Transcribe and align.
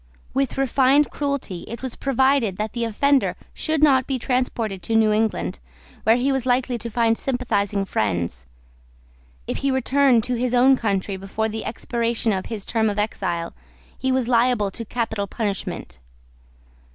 With 0.33 0.57
refined 0.57 1.11
cruelty 1.11 1.61
it 1.67 1.83
was 1.83 1.95
provided 1.95 2.57
that 2.57 2.73
the 2.73 2.85
offender 2.85 3.35
should 3.53 3.83
not 3.83 4.07
be 4.07 4.17
transported 4.17 4.81
to 4.81 4.95
New 4.95 5.11
England, 5.11 5.59
where 6.05 6.15
he 6.15 6.31
was 6.31 6.43
likely 6.47 6.79
to 6.79 6.89
find 6.89 7.15
sympathising 7.19 7.85
friends. 7.85 8.47
If 9.45 9.57
he 9.57 9.69
returned 9.69 10.23
to 10.23 10.33
his 10.33 10.55
own 10.55 10.75
country 10.75 11.17
before 11.17 11.49
the 11.49 11.65
expiration 11.65 12.33
of 12.33 12.47
his 12.47 12.65
term 12.65 12.89
of 12.89 12.97
exile, 12.97 13.53
he 13.95 14.11
was 14.11 14.27
liable 14.27 14.71
to 14.71 14.85
capital 14.85 15.27
punishment. 15.27 15.99